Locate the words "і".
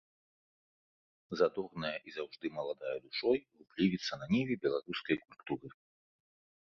2.11-2.15